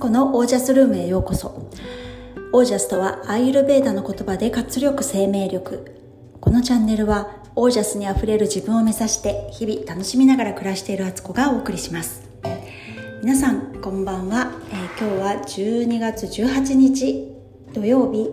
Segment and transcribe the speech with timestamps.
[0.00, 1.68] 子のオージャスルームへようこそ。
[2.54, 5.94] オージャスとはアイルベーダの言葉で活力生命力。
[6.40, 12.22] このチャンネルはオージャスにあふれる自分を目指して日々楽しみながら暮らしているあつこがお送りします。
[13.22, 17.30] 皆さんこんばんは、えー、今日は12月18日
[17.74, 18.30] 土曜日、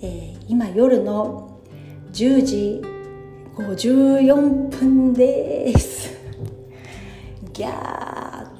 [0.00, 1.60] えー、今夜の
[2.12, 2.82] 10時
[3.56, 6.18] 54分です。
[7.52, 8.09] ギャー。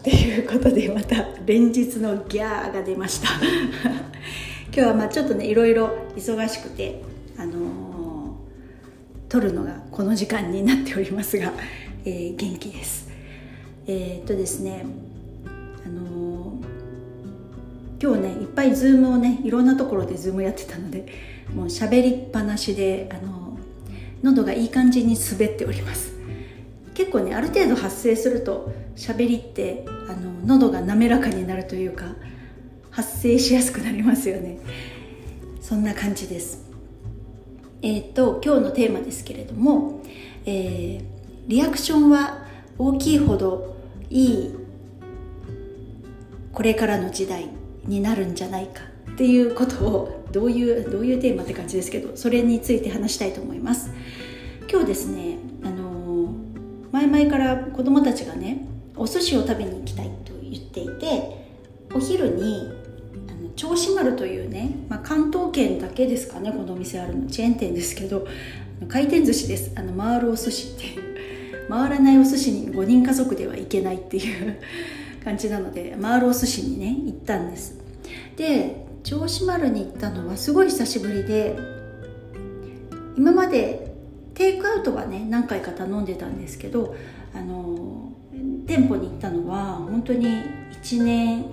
[0.00, 3.28] っていうことでまた連日のギャーが出ました。
[4.72, 7.02] 今日はまあちょっとねいろいろ忙しくて
[7.36, 7.58] あのー、
[9.28, 11.52] 撮るのがこの時間になっておりますが、
[12.06, 13.10] えー、元気です。
[13.86, 14.86] えー、っとですね
[15.84, 21.04] あのー、今日ねいっぱいズームをねいろんなところでズームやってたので
[21.54, 23.58] もう喋りっぱなしであの
[24.22, 26.19] 喉がいい感じに滑っております。
[27.00, 32.14] 結構ねある程度発生すると喋りってあの喉が滑らかになるというか
[32.90, 34.58] 発生しやすくなりますよね。
[35.62, 36.62] そんな感じです。
[37.80, 40.02] えっ、と今日のテーマですけれども、
[40.44, 41.04] えー、
[41.46, 42.44] リアクションは
[42.76, 43.76] 大きいほど
[44.10, 44.54] いい
[46.52, 47.48] これからの時代
[47.86, 53.90] になるんじゃないかっていうことをどういうどういうテーマって感じですけどそれについて話したいと思います。
[54.70, 55.79] 今日ですねあの
[57.00, 61.46] 前々から子供たちがねお寿司を食べに行きたいと言っていて
[61.94, 62.70] お昼に
[63.28, 67.26] あの銚子丸というね、まあ、関東圏だけですかねこのお店あるの。
[67.28, 68.26] チェーン店ですけど
[68.88, 69.72] 回転寿司です。
[69.76, 71.00] あの回るお寿司って
[71.70, 74.58] 回らないお寿司に5人家族では行けないっていう
[75.24, 77.78] 感じなので回るお寿司にね行ったんです。
[78.36, 81.56] で銚子丸に行ったのはすごい久しぶりで
[83.16, 83.89] 今まで
[84.40, 86.96] テイクアウトはね何回か頼んでたんですけど
[87.34, 88.10] あの
[88.66, 90.26] 店舗に行ったのは本当に
[90.82, 91.44] 1年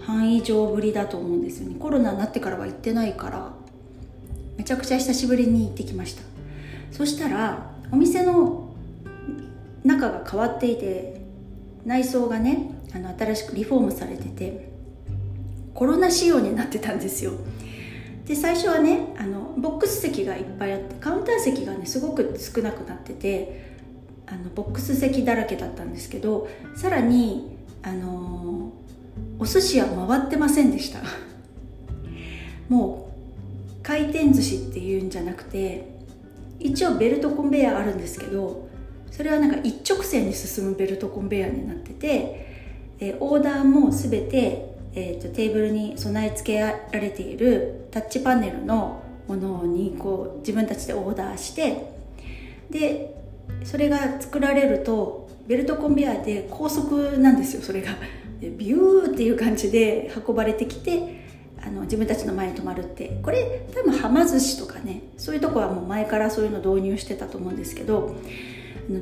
[0.00, 1.76] 半以上ぶりだと思うんですよね。
[1.78, 3.52] コロナになってからは行ってないから
[4.56, 6.24] めちゃくちゃ久しぶりに行ってきました。
[6.90, 8.74] そしたらお店の
[9.84, 11.22] 中が変わっていて
[11.84, 14.68] 内装がねあの新しくリフォームされてて
[15.74, 17.34] コロナ仕様になってたんですよ。
[18.26, 23.72] で最初はねあのボックス席がいっぱいあってカウンター席がねすごく少なくなってて
[24.26, 28.72] あのボックス席だらけだったんですけどさらにあの
[29.38, 31.00] お寿司は回ってませんでした。
[32.68, 35.88] もう回転寿司っていうんじゃなくて
[36.60, 38.68] 一応ベルトコンベヤーあるんですけど
[39.10, 42.46] それはなんか一直線に進むベルトコンベヤーになってて、
[42.98, 51.92] えオーダーも全て、えーと、テーブルに備え付けられているタッチパネルのものにこう自分たちでオーダーして
[52.70, 53.14] で
[53.64, 57.92] それが作られるとベルトコンベヤーで高速なんですよそれが。
[58.40, 61.22] ビューっていう感じで運ばれてきて
[61.64, 63.20] あの自分たちの前に止まるって。
[63.22, 68.16] これ多分はま寿司とかねそういうとこはもう前からそういうの導入してたと思うんですけど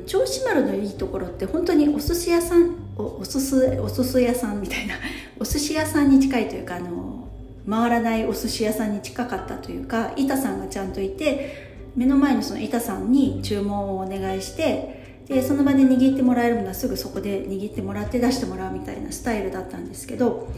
[0.05, 4.95] 銚子丸のいいところって本当にお寿司屋さんおおすすおすす屋さんみたいな。
[5.39, 7.27] お寿司屋さんに近いというかあの
[7.67, 20.49] 回らないお寿司屋さんに近かったというか板さんがちゃんといて目の前のその板さんに注文をお願いしてでその場で握ってもらえるものはすぐそこで握ってもらって出してもらうみたいなスタイルだったんですけど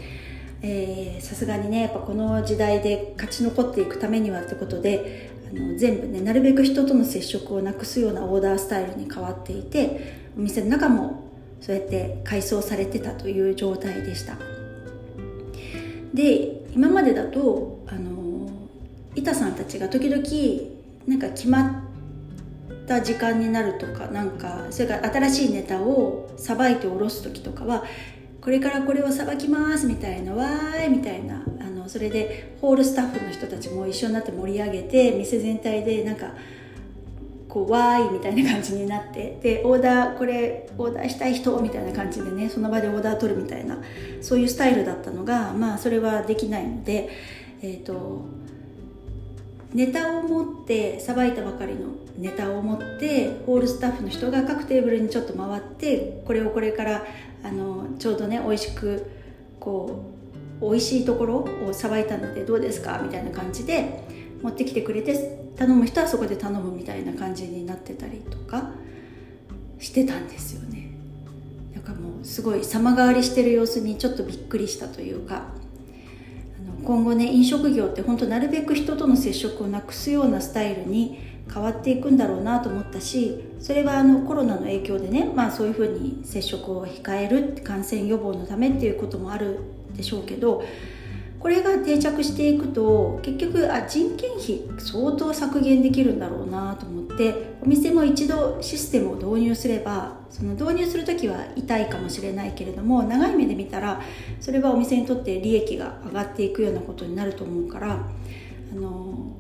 [1.20, 11.23] さすがにねやっぱこの時代で勝ち残っていくためにはってことであの全部ねなるべく人との接触をなくすようなオーダースタイルに変わっていてお店の中も
[11.64, 14.36] そうやって改装されてたという状態でした。
[16.14, 18.50] で今までだとあの
[19.16, 20.22] 板さんたちが時々
[21.08, 27.86] なんか決まった時間になるとかなんかそれから新しいネタをさばいておろす時とかは
[28.42, 36.34] これからこれをさばきますみたいなわーいみたいなあのそれでホールスタッフの人たちも一緒になって盛り上げて店全体でなんか
[37.54, 43.78] こうわーいみたいな感じになってでオーダーこれオーダーしたい人みたいな感じでねその場でオーダー取るみたいな
[44.22, 47.10] そういうスタイルだったのがまあそれはできないので
[47.62, 48.26] えっ、ー、と
[49.72, 57.06] ネタを持ってさばいたばかりのネタを持ってホールスタッフの人が各テーブルにちょっと回ってこれをこれから
[57.44, 59.06] あのちょうどね美味しく
[59.60, 60.06] こ
[60.60, 63.00] う美味しいところをさばいたのでどうですか？
[63.04, 68.72] みたいな感じで持ってきてくれて頼む人はそこで頼むみたいな感じになってたりとか
[69.80, 70.92] してたんですよね。
[71.74, 75.48] なんかもうすごい様変わりしてる様子にちょっとびっくりしたというか
[76.84, 81.20] 今後ね飲食業って本当なるべく人との接触をなくすようなスタイルに
[81.52, 89.60] 変わっていくんだろうなと思ったしそれはあのコロナの影響でね、まあ、そういうふうに接触を控える感染予防のためっていうこともある
[89.96, 90.64] でしょうけど
[91.44, 104.02] これが定着していくと結局あ人件費相当削減できるんだろうなと思ってお店も一度システムを導入すればその導入する時は痛いかもしれないけれども長い目で見たら
[104.40, 107.92] それはお店にとって利益が上がっていくようなことになると思うから
[108.72, 109.36] あの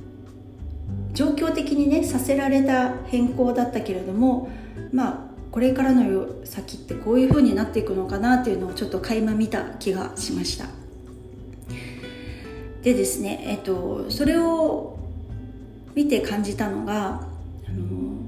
[1.13, 4.49] 状況的にねさせられた変更だったけれども
[4.91, 5.19] まあ
[5.51, 10.82] これからの先ってこういう風になっていくのかなっていうのをちょっと垣間見た気がしました。
[12.83, 14.99] でですね、えっと、それを
[15.95, 17.25] 見て感じたのが
[17.65, 18.23] あの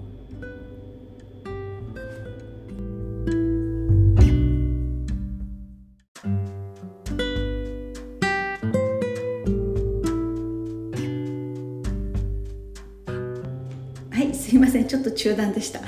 [14.09, 15.81] はいすいませんちょっと中断でした。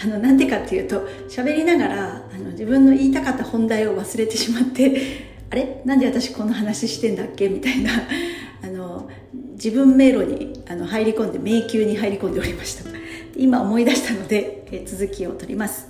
[0.00, 5.82] あのなんでかっていうと喋りながらあの自分の言いたかった本題を忘れてしまってあれ？
[5.84, 7.48] なんで私この話してんだっけ？
[7.48, 7.90] みたいな。
[8.62, 9.08] あの
[9.54, 12.90] 自分迷路にあの入り込んで迷宮に入り込んでおりました。
[13.36, 15.88] 今思い出したので、え続きを取ります、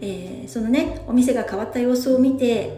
[0.00, 2.76] えー、そのねお店が変わった様子を見て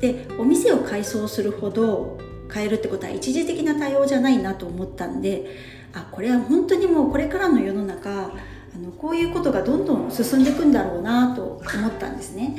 [0.00, 2.18] でお店を改装するほど
[2.52, 5.46] 変えるってことは一時的な対応じゃないなと思ったんで
[5.92, 11.42] あこれは本当にもうこれからの世の中あのこういうことがどんどん進んでいくんだろうなと
[11.76, 12.56] 思ったんですね。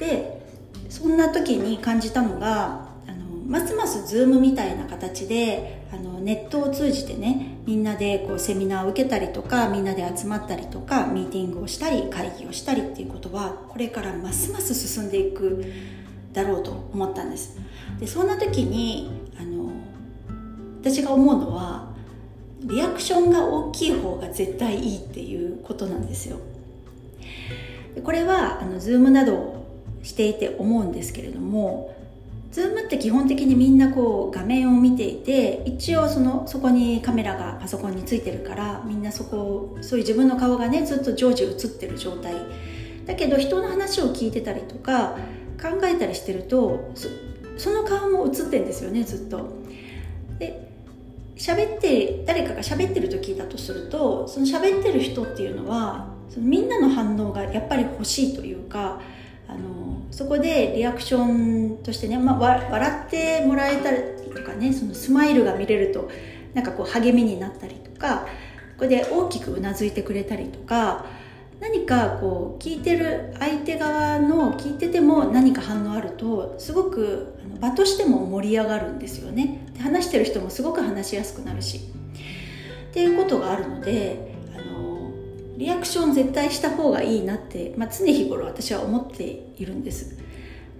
[0.00, 0.42] で
[0.88, 15.64] そんな時に感じたのがあのますます Zoom みたいな形であのネットを通じてねみんなでこうセミナーを受けたりとかみんなで集まったりとかミーティングをしたり会議をしたりっていうことはこれからますます進んでいく
[16.32, 17.58] だろうと思ったんです。
[17.98, 19.70] でそんな時にあの
[20.80, 21.94] 私が思うのは
[22.60, 26.38] リアクションが大きい方が絶対いいっていうことなんですよ。
[28.04, 29.55] これはあの Zoom など
[30.06, 31.92] していて思うんですけれども
[32.52, 42.34] Zoom って基本的にみんなこう画面を見ていて一応そのそこにカメラがパソコンについてるからみんなそこそういう自分の顔がねずっと常時映ってる状態
[43.04, 45.16] だけど人の話を聞いてたりとか
[45.60, 46.92] 考えたりしてると
[47.58, 49.48] その顔も映ってんですよねずっと。
[50.38, 50.66] で
[51.36, 59.00] 喋って誰かが喋ってる時だとするとその喋ってる人っていうのはそのみんなの反応がやっぱり欲しいというか
[59.48, 63.98] あのそこでリアクションとしてね、まあ、笑ってもらえたり
[64.34, 66.10] とかねそのスマイルが見れると
[66.54, 68.26] なんかこう励みになったりとか
[68.76, 71.06] これで大きくうなずいてくれたりとか
[71.60, 79.66] 何かこう聞いてる相手側の聞いてても何か反応あるとすごく場としても盛り上がるんですよね。
[79.72, 81.80] で話してる人もすごく話しやすくなるし。
[82.90, 84.25] っていうことがあるので
[85.56, 89.24] リアクション絶対した方がいいなって、まあ、常日頃私は思って
[89.58, 90.16] いるんです。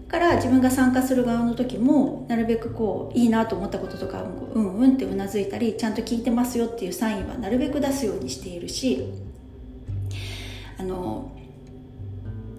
[0.09, 4.23] から自分が参加する側の時もなるべくこういいなと思ったこととか
[4.55, 9.13] うんうんってうなずいたりちゃんと聞いてますよっていうサインはなるべく出すようにしているし
[10.79, 11.33] あの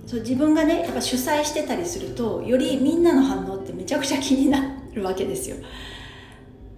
[0.06, 4.60] そう自分がねやっぱ主催してたりするとよりみんなの反応ってめちゃくちゃ気にな
[4.94, 5.58] るわけですよ。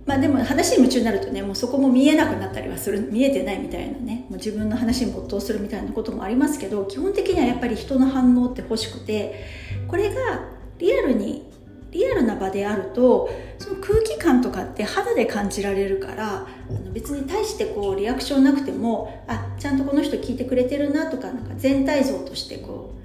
[0.09, 9.45] まあでも話に夢中になるとねもうそこも見えなくなったりはする見えてないみたいなねもう自分の話に没頭するみたいなこともありますけど基本的にはやっぱり人の反応って欲しくて
[9.87, 10.47] これが
[10.79, 11.47] リアルに
[11.91, 22.95] リアルな場であるとその空気感とかって肌で感じられるからあの別に対してこうリアクションなくてもあちゃんとこの人聞いてくれてるなとかなんか全体像としてこ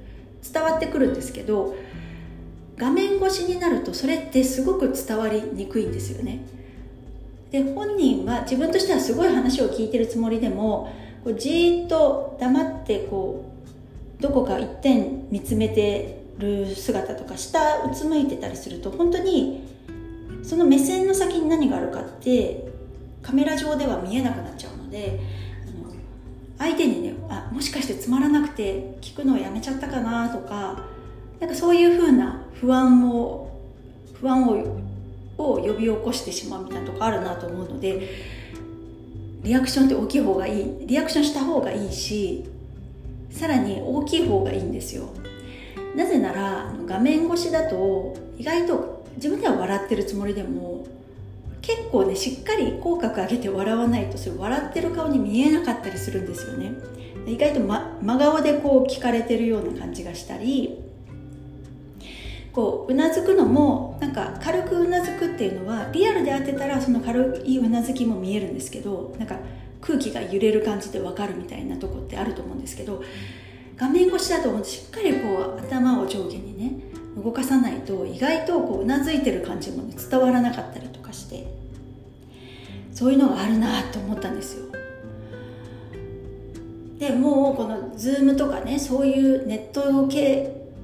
[0.42, 1.74] う伝わってくるんですけど
[2.78, 6.53] 画面越しになるとそれってすごく伝わりにくいんですよね。
[7.54, 10.92] で本人は自分としてはすごい話を聞いてるつもりでも
[11.22, 13.44] こうじーっと黙ってこ
[14.18, 19.62] うどこか一点見つめてる姿とか下うつむいてたりすると本当に
[20.42, 22.66] その目線の先に何があるかって
[23.22, 25.20] カメラ上では見えなくなっちゃうので
[26.58, 30.82] 相手にねあもしかしてつまらなくて聞くのをやめちゃったかなとか
[31.38, 33.48] なんかそういうふうな不安を
[34.14, 34.83] 不安を
[35.38, 38.08] を呼び起こしてしまうみたいなとこあるなと思うので
[39.42, 42.44] リアクションって大きい方がいいリアクションした方がいいし
[43.30, 45.08] さらに大きい方がいいんですよ。
[45.96, 50.86] なぜなら画面越しだと意外と自分では笑ってるつもりでも
[51.62, 56.72] 結構ねしっかり口角上げて笑わないとそれ笑ってる顔に見えなかったりするんですよね。
[57.26, 60.83] 意外と、ま、真顔でこう聞かれてるような感じがしたり
[62.54, 69.36] こううなずくのもなんか軽くうなずくっていうのはリアルで当てたらその軽いうなずきも見えるんですけどなんか
[69.80, 73.02] 空気が揺れる感じで分かるみたいなとこってあると思うんですけど
[73.76, 76.80] 画面越しだとしっかりこう頭を上下にね
[77.22, 81.46] 動かさないと意外とこううなずいてる感じも、ね、伝わらなかったりとかして
[82.92, 84.66] そういうのがあるなと思ったんですよ。
[86.98, 90.08] でもうこの Zoom とかねそういうネットを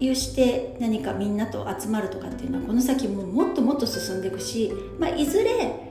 [0.01, 5.91] 経由して何かみんなと集まるとかっていうのはこの先ももっともっと進んでいくし、まあ、いずれ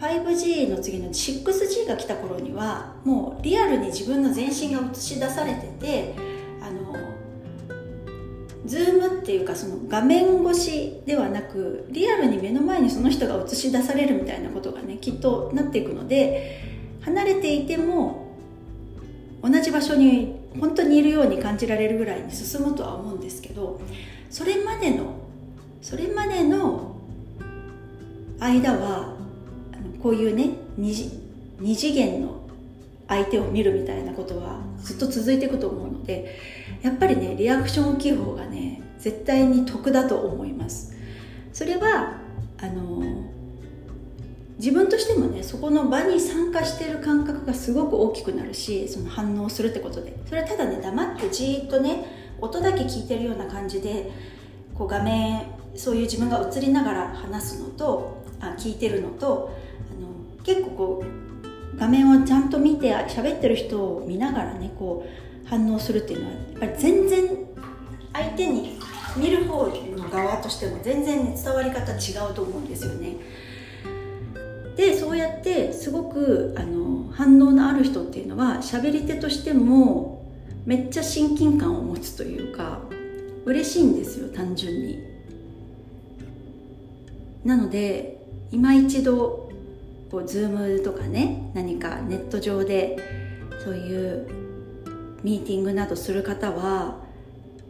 [0.00, 6.14] 5G の次の 6G が来た頃にはもうリアルに自分の全身が映し出されてて
[6.62, 6.94] あの
[8.64, 16.62] ズームっていうかその画面越しではなくリアルに目の前にその人が映し出されるみたいなことがねきっとなっていくので
[17.00, 18.36] 離れていても
[19.42, 23.80] 同じ場所に本当にいるように感じられるぐらいに進むとは思うんですけど
[24.30, 25.14] それまでの
[25.80, 26.96] それまでの
[28.40, 29.14] 間は
[30.02, 32.38] こういうね二次元の
[33.08, 36.38] 相手を見るみたいなことはずっと続いていくと思うので
[36.82, 40.94] やっぱりねリアクション大きい方がね絶対に得だと思います。
[41.52, 42.18] それは
[42.60, 42.87] あの
[44.58, 54.10] 自分としてもねそこの場に参加してる感覚がすごく大きくなるしその反応するってことでそれはただね黙ってじーっとね音だけ聞いてるような感じで
[54.74, 55.42] こう画面
[55.74, 59.56] そういう自分が映りながら話すのとあ聞いてるのと
[59.96, 67.28] あの結構こう画面をちゃんと見て喋ってる人を見ながらねこう反応するっていうのはやっぱり全然
[68.12, 68.78] 相手に
[69.16, 73.16] 見る方の側としても全然、伝わり方違うと思うんですよね。
[74.78, 80.24] でそうやってすごくあの反応のある人っていうのは喋り手としても
[80.66, 82.78] めっちゃ親近感を持つというか
[83.44, 85.02] 嬉しいんですよ単純に。
[87.44, 89.50] なので今一度
[90.12, 92.98] こう Zoom とかね何かネット上で
[93.64, 94.28] そういう
[95.24, 97.00] ミーティングなどする方は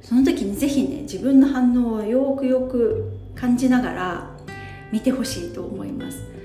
[0.03, 4.37] その時にぜひね自分の反応をよくよく感じながら
[4.93, 6.38] 見てほしいと思います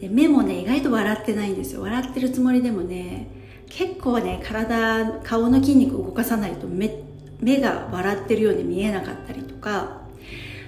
[0.00, 1.82] で目もね意外と笑ってないんですよ。
[1.82, 3.28] 笑ってるつもりでもね
[3.68, 7.02] 結構ね体顔の筋肉を動かさないと目
[7.40, 10.04] 目が笑ってるように見えなかったりとか。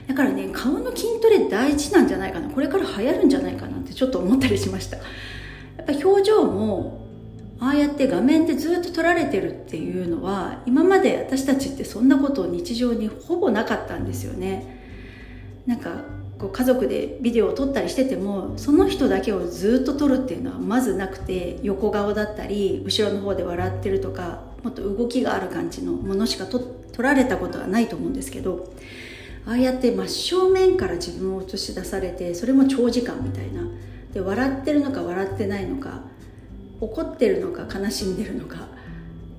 [0.06, 2.48] だからね顔の筋トレ大事なんじゃないかな。
[2.48, 4.96] これから流行るんじゃないかなってちょっと思ったりしました。
[4.96, 5.02] や
[5.82, 7.06] っぱ表情も
[7.60, 14.78] ああやって画面でずっと撮られてるっていうのは今まで私たちってそんなことを日常にほぼなかったんですよね。
[15.66, 16.04] なんか
[16.38, 26.62] こう家族でビデオを撮ったりしててもその人だけをずっと撮るっていうのはまずなくて横顔だったり後ろの方で笑ってるとかもっと動きがある感じのものしか撮
[26.98, 28.72] られたことはないと思うんですけど
[29.46, 33.62] ああやって真正面から自分を映し出されてそれも長時間みたいな。
[34.12, 36.00] で笑ってるのか笑ってないのか
[36.80, 38.68] 怒ってるのか悲しんでるのか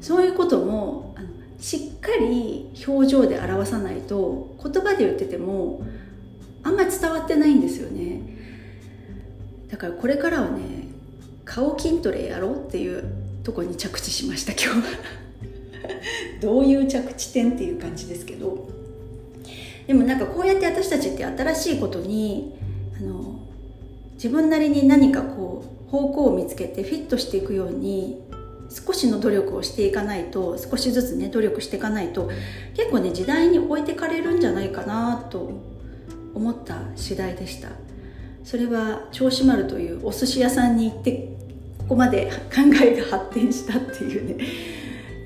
[0.02, 1.28] そういうこともあの
[1.60, 5.82] しっかり表情で表さないと言葉で言ってても
[6.64, 8.22] あんまり伝わってないんですよね。
[9.70, 10.88] だからこれからはね
[11.46, 13.04] 顔筋トレやろうっていう
[13.44, 15.00] とこに着地しました今日は。
[16.42, 18.68] どういう着地点っていう感じですけど。
[19.88, 22.54] でもなんかこうやって私たちって新しいことに
[22.96, 23.40] あの
[24.14, 28.22] 自分なりに何かこう方向を見つけてフィットしていくように
[28.70, 32.30] 少しの努力をしていかないと少しずつね努力していかないと
[32.76, 35.54] 結構ね時代に置いてかれるんじゃないかなと
[36.34, 37.70] 思った次第でした。
[38.44, 41.36] それは銚子丸というお寿司屋さんに行って
[41.78, 44.46] ここまで考えが発展したっていうね。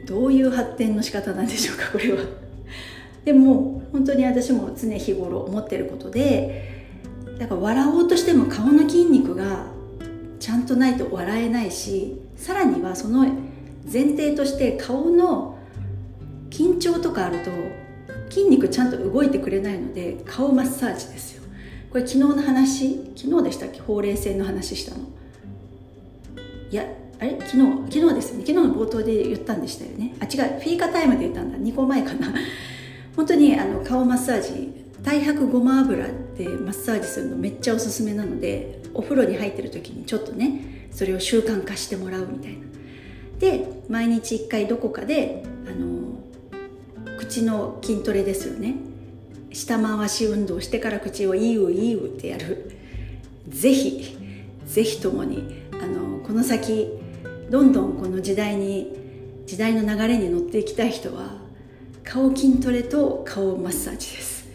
[0.05, 2.43] どういう発展の仕方なんでしょうかこれは。
[3.25, 6.85] でも本当に私も常日頃思ってることで
[7.39, 9.67] だから笑おうとしても顔の筋肉が
[10.39, 13.25] ちゃんとないと笑えないしさらにはその
[13.91, 15.57] 前提として顔の
[16.49, 17.51] 緊張とかあると
[18.29, 21.43] 筋肉ちゃんと動いてくれないので顔マッサージですよ。
[21.89, 23.79] これ昨日の話昨日でしたっけ？
[23.79, 25.01] ほうれい線の話したの。
[26.71, 26.85] いや
[27.19, 27.37] あれ？
[27.39, 27.57] 昨日
[27.93, 28.45] 昨日ですよね。
[28.45, 30.15] 昨日の冒頭で言ったんでしたよね。
[30.19, 30.27] あ違
[30.57, 30.59] う。
[30.59, 31.57] フィーカタイムで言ったんだ。
[31.57, 32.33] 2個前かな。
[33.15, 42.57] 本当にあの顔マッサージ太白ごま油でマッサージするのめっちゃおすすめなのでお風呂に入ってる時にちょっとねそれを習慣化してもらうみたいな。
[43.39, 45.43] で毎日1回どこかで
[47.23, 48.75] 口の筋トレですよね。
[49.53, 52.69] 下回し運動してから口をいいういいうってやる。
[53.47, 54.17] ぜひ
[54.65, 56.89] ぜひともにあのこの先
[57.49, 58.93] どんどんこの時代に
[59.45, 61.37] 時代の流れに乗っていきたい人は
[62.03, 64.45] 顔筋トレと顔マッサージです。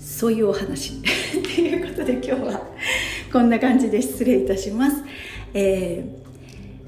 [0.00, 1.00] そういうお話。
[1.30, 2.66] ということで今日は
[3.32, 4.96] こんな感じで失礼いたします、
[5.52, 6.23] えー、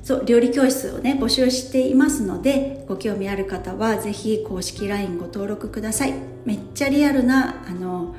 [0.06, 6.14] そう料理教室をね募集していますのでご興味ある方は是非公式 LINE ご登録ください。
[6.44, 8.14] めっちゃリアルなあの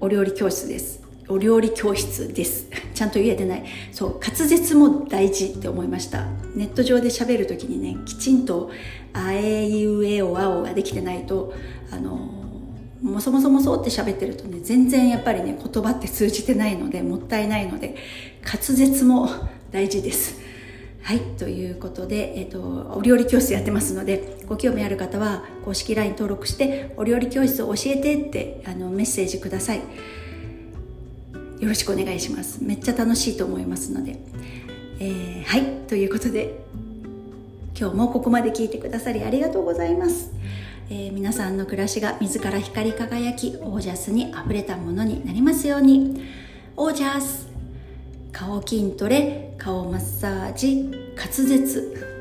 [0.00, 1.00] お料理教室です。
[1.28, 2.66] お料理教室です。
[2.92, 3.64] ちゃんと言えてない。
[3.92, 6.26] そう滑舌も大事って思いました。
[6.56, 8.72] ネット上で喋る時にねきちんと
[9.14, 11.52] 「あえいうえおあお」ができてないと
[11.92, 12.18] あの
[13.00, 17.94] もそもそもそうって喋ってるとね全然やっぱりね言葉って通じてないのでもったいないので
[18.44, 19.28] 滑舌も
[19.70, 20.41] 大事です。
[21.02, 22.60] はいということで、えっと、
[22.94, 29.80] お料理教室やってますのでご興味ある方は公式 LINE 登録してお料理教室を教えてってあのメッセージください。
[31.58, 32.62] よろしくお願いします。
[32.62, 34.18] めっちゃ楽しいと思いますので、
[35.00, 36.60] えー、はいということで
[37.78, 40.30] 今日もここまで聞いてくださりありがとうございます。
[40.90, 46.22] えー、皆さんの暮らしが自ら光り輝きオージャスにあふれたものになりますように。
[46.76, 47.48] オージャス
[48.32, 52.11] 顔筋トレ顔マッサージ滑舌。